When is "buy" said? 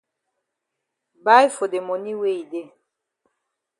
1.23-1.45